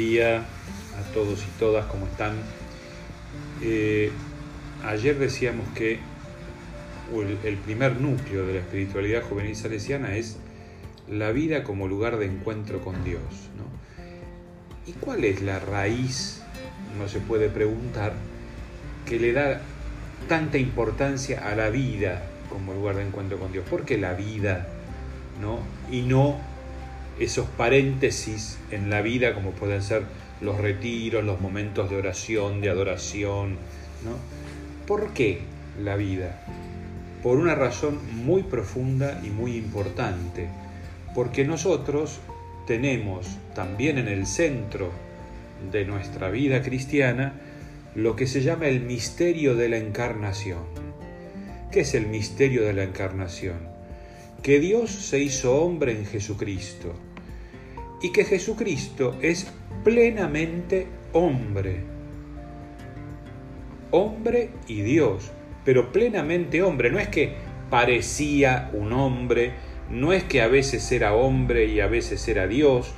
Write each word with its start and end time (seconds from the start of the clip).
día 0.00 0.38
a 0.38 1.12
todos 1.12 1.42
y 1.42 1.58
todas, 1.58 1.84
¿cómo 1.86 2.06
están? 2.06 2.32
Eh, 3.62 4.10
ayer 4.82 5.18
decíamos 5.18 5.68
que 5.74 5.98
el, 7.44 7.56
primer 7.58 8.00
núcleo 8.00 8.46
de 8.46 8.54
la 8.54 8.60
espiritualidad 8.60 9.22
juvenil 9.22 9.54
salesiana 9.54 10.16
es 10.16 10.38
la 11.08 11.32
vida 11.32 11.64
como 11.64 11.86
lugar 11.86 12.16
de 12.16 12.26
encuentro 12.26 12.80
con 12.80 13.04
Dios. 13.04 13.20
¿Y 14.86 14.92
cuál 14.92 15.24
es 15.24 15.42
la 15.42 15.58
raíz, 15.58 16.42
no 16.98 17.06
se 17.06 17.20
puede 17.20 17.50
preguntar, 17.50 18.14
que 19.06 19.20
le 19.20 19.32
da 19.32 19.60
tanta 20.28 20.56
importancia 20.56 21.46
a 21.46 21.54
la 21.54 21.68
vida 21.68 22.22
como 22.48 22.72
lugar 22.72 22.96
de 22.96 23.06
encuentro 23.06 23.38
con 23.38 23.52
Dios? 23.52 23.66
¿Por 23.68 23.84
qué 23.84 23.98
la 23.98 24.14
vida 24.14 24.66
¿no? 25.42 25.58
y 25.94 26.02
no 26.02 26.49
esos 27.20 27.46
paréntesis 27.48 28.58
en 28.70 28.88
la 28.88 29.02
vida 29.02 29.34
como 29.34 29.50
pueden 29.50 29.82
ser 29.82 30.04
los 30.40 30.58
retiros, 30.58 31.22
los 31.22 31.40
momentos 31.40 31.90
de 31.90 31.96
oración, 31.96 32.62
de 32.62 32.70
adoración. 32.70 33.58
¿no? 34.04 34.16
¿Por 34.86 35.12
qué 35.12 35.40
la 35.82 35.96
vida? 35.96 36.42
Por 37.22 37.36
una 37.36 37.54
razón 37.54 37.98
muy 38.24 38.42
profunda 38.42 39.20
y 39.22 39.28
muy 39.28 39.56
importante, 39.56 40.48
porque 41.14 41.44
nosotros 41.44 42.20
tenemos 42.66 43.36
también 43.54 43.98
en 43.98 44.08
el 44.08 44.26
centro 44.26 44.90
de 45.70 45.84
nuestra 45.84 46.30
vida 46.30 46.62
cristiana 46.62 47.34
lo 47.94 48.16
que 48.16 48.26
se 48.26 48.40
llama 48.40 48.66
el 48.68 48.80
misterio 48.80 49.54
de 49.54 49.68
la 49.68 49.76
encarnación. 49.76 50.62
¿Qué 51.70 51.80
es 51.80 51.94
el 51.94 52.06
misterio 52.06 52.62
de 52.62 52.72
la 52.72 52.84
encarnación? 52.84 53.58
Que 54.42 54.58
Dios 54.58 54.90
se 54.90 55.18
hizo 55.18 55.56
hombre 55.56 55.92
en 55.92 56.06
Jesucristo 56.06 56.94
y 58.02 58.12
que 58.12 58.24
Jesucristo 58.24 59.16
es 59.20 59.52
plenamente 59.84 60.86
hombre. 61.12 61.84
Hombre 63.90 64.50
y 64.68 64.82
Dios, 64.82 65.30
pero 65.64 65.92
plenamente 65.92 66.62
hombre. 66.62 66.90
No 66.90 66.98
es 66.98 67.08
que 67.08 67.34
parecía 67.70 68.70
un 68.72 68.92
hombre, 68.92 69.52
no 69.90 70.12
es 70.12 70.24
que 70.24 70.42
a 70.42 70.48
veces 70.48 70.90
era 70.92 71.14
hombre 71.14 71.66
y 71.66 71.80
a 71.80 71.86
veces 71.86 72.26
era 72.28 72.46
Dios, 72.46 72.92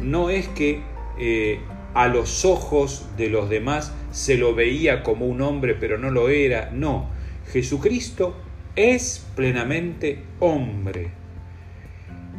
no 0.00 0.30
es 0.30 0.48
que 0.48 0.80
eh, 1.18 1.60
a 1.94 2.08
los 2.08 2.44
ojos 2.44 3.06
de 3.16 3.28
los 3.28 3.50
demás 3.50 3.92
se 4.10 4.36
lo 4.36 4.54
veía 4.54 5.02
como 5.02 5.26
un 5.26 5.42
hombre 5.42 5.74
pero 5.74 5.98
no 5.98 6.10
lo 6.10 6.28
era, 6.28 6.70
no. 6.72 7.08
Jesucristo 7.52 8.36
es 8.76 9.26
plenamente 9.34 10.22
hombre. 10.38 11.10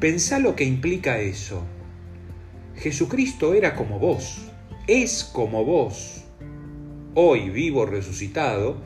Pensá 0.00 0.38
lo 0.38 0.56
que 0.56 0.64
implica 0.64 1.18
eso. 1.18 1.64
Jesucristo 2.76 3.54
era 3.54 3.74
como 3.74 3.98
vos, 3.98 4.42
es 4.86 5.24
como 5.24 5.64
vos. 5.64 6.24
Hoy 7.14 7.48
vivo 7.50 7.86
resucitado, 7.86 8.76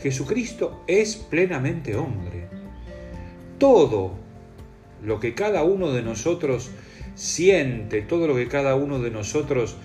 Jesucristo 0.00 0.84
es 0.86 1.16
plenamente 1.16 1.96
hombre. 1.96 2.48
Todo 3.58 4.12
lo 5.02 5.18
que 5.18 5.34
cada 5.34 5.64
uno 5.64 5.90
de 5.90 6.02
nosotros 6.02 6.70
siente, 7.16 8.02
todo 8.02 8.28
lo 8.28 8.36
que 8.36 8.46
cada 8.46 8.76
uno 8.76 9.00
de 9.00 9.10
nosotros 9.10 9.76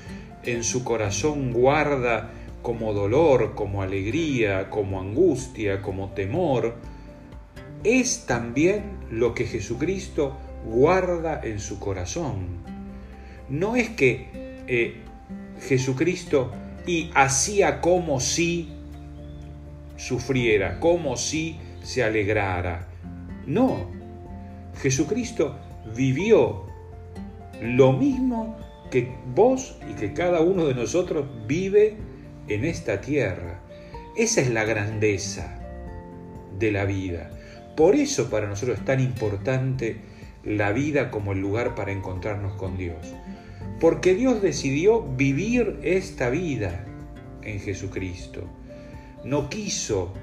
en 0.44 0.64
su 0.64 0.84
corazón 0.84 1.52
guarda 1.52 2.32
como 2.62 2.94
dolor, 2.94 3.56
como 3.56 3.82
alegría, 3.82 4.70
como 4.70 5.02
angustia, 5.02 5.82
como 5.82 6.10
temor, 6.12 6.76
es 7.84 8.26
también 8.28 8.84
lo 9.10 9.34
que 9.34 9.46
Jesucristo 9.46 10.38
guarda 10.66 11.42
en 11.44 11.60
su 11.60 11.80
corazón 11.80 12.77
no 13.50 13.76
es 13.76 13.90
que 13.90 14.28
eh, 14.68 14.96
Jesucristo 15.62 16.52
y 16.86 17.12
hacía 17.14 17.82
como 17.82 18.20
si 18.20 18.70
sufriera, 19.98 20.80
como 20.80 21.18
si 21.18 21.60
se 21.84 22.04
alegrara. 22.04 22.88
No, 23.46 23.90
Jesucristo 24.82 25.58
vivió 25.96 26.66
lo 27.62 27.94
mismo 27.94 28.58
que 28.92 29.12
vos 29.34 29.78
y 29.90 29.94
que 29.94 30.14
cada 30.14 30.42
uno 30.42 30.66
de 30.66 30.76
nosotros 30.76 31.26
vive 31.48 31.98
en 32.48 32.66
esta 32.66 33.02
tierra. 33.02 33.60
Esa 34.16 34.42
es 34.42 34.50
la 34.50 34.64
grandeza 34.64 35.60
de 36.58 36.72
la 36.72 36.86
vida. 36.86 37.32
Por 37.76 37.96
eso 37.96 38.30
para 38.30 38.48
nosotros 38.48 38.80
es 38.80 38.86
tan 38.86 39.00
importante 39.00 39.98
la 40.44 40.72
vida 40.72 41.12
como 41.12 41.34
el 41.34 41.40
lugar 41.40 41.76
para 41.76 41.92
encontrarnos 41.92 42.54
con 42.54 42.78
Dios. 42.78 43.14
Porque 43.80 44.16
Dios 44.16 44.42
decidió 44.42 45.04
vivir 45.04 45.80
esta 45.84 46.32
vida 46.32 46.84
en 47.44 47.60
Jesucristo. 47.60 48.44
No 49.24 49.50
quiso 49.50 50.14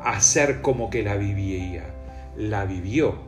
hacer 0.00 0.62
como 0.62 0.88
que 0.88 1.02
la 1.02 1.16
vivía, 1.16 1.84
la 2.36 2.64
vivió. 2.64 3.20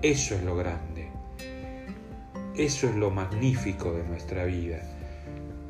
Eso 0.00 0.34
es 0.36 0.42
lo 0.42 0.56
grande. 0.56 1.08
Eso 2.56 2.88
es 2.88 2.94
lo 2.94 3.10
magnífico 3.10 3.92
de 3.92 4.04
nuestra 4.04 4.46
vida. 4.46 4.80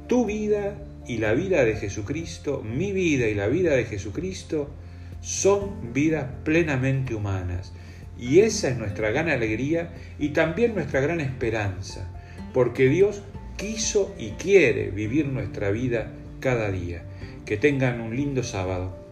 Tu 0.06 0.24
vida 0.24 0.76
y 1.06 1.18
la 1.18 1.32
vida 1.32 1.64
de 1.64 1.74
Jesucristo, 1.74 2.62
mi 2.62 2.92
vida 2.92 3.26
y 3.26 3.34
la 3.34 3.48
vida 3.48 3.74
de 3.74 3.84
Jesucristo, 3.84 4.70
son 5.20 5.92
vidas 5.92 6.26
plenamente 6.44 7.16
humanas. 7.16 7.72
Y 8.16 8.40
esa 8.40 8.68
es 8.68 8.76
nuestra 8.76 9.10
gran 9.10 9.28
alegría 9.28 9.92
y 10.20 10.28
también 10.28 10.74
nuestra 10.74 11.00
gran 11.00 11.20
esperanza 11.20 12.14
porque 12.54 12.88
Dios 12.88 13.20
quiso 13.58 14.14
y 14.16 14.30
quiere 14.30 14.90
vivir 14.90 15.26
nuestra 15.26 15.70
vida 15.70 16.12
cada 16.40 16.70
día. 16.70 17.02
Que 17.44 17.58
tengan 17.58 18.00
un 18.00 18.16
lindo 18.16 18.42
sábado. 18.42 19.03